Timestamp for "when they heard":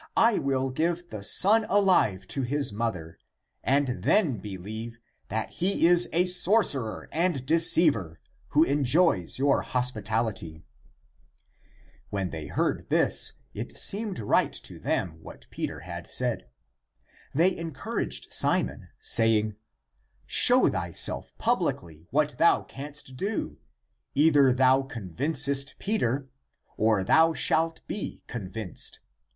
12.09-12.89